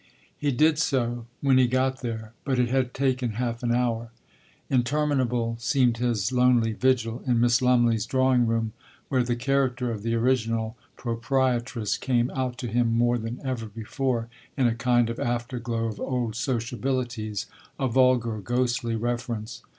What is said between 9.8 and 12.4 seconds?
of the original proprietress came